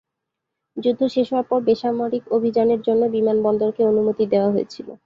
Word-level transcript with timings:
যুদ্ধ 0.77 1.01
শেষ 1.15 1.27
হওয়ার 1.31 1.47
পর 1.49 1.59
বেসামরিক 1.67 2.23
অভিযানের 2.37 2.79
জন্য 2.87 3.01
বিমানবন্দরকে 3.15 3.81
অনুমতি 3.91 4.23
দেওয়া 4.33 4.53
হয়েছিল। 4.53 4.87